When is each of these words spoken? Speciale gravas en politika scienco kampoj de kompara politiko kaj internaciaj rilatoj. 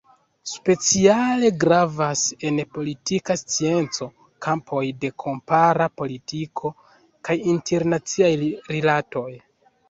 Speciale 0.51 1.49
gravas 1.63 2.23
en 2.49 2.61
politika 2.77 3.35
scienco 3.41 4.07
kampoj 4.47 4.81
de 5.05 5.13
kompara 5.25 5.87
politiko 6.03 6.73
kaj 7.29 7.37
internaciaj 7.53 8.33
rilatoj. 8.49 9.29